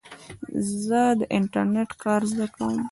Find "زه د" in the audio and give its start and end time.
0.87-1.21